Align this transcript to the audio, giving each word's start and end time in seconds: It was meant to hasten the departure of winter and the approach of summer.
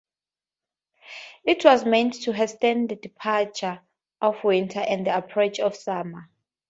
It 1.43 1.63
was 1.63 1.85
meant 1.85 2.23
to 2.23 2.33
hasten 2.33 2.87
the 2.87 2.95
departure 2.95 3.81
of 4.19 4.43
winter 4.43 4.79
and 4.79 5.05
the 5.05 5.15
approach 5.15 5.59
of 5.59 5.75
summer. 5.75 6.27